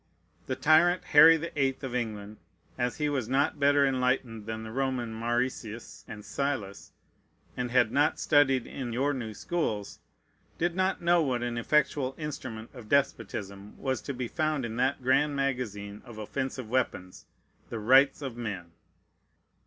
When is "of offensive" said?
16.03-16.67